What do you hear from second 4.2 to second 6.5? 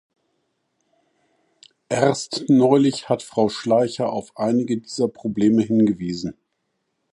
einige dieser Probleme hingewiesen.